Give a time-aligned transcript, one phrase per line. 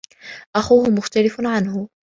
[0.55, 1.87] أخوه مختلف عنه.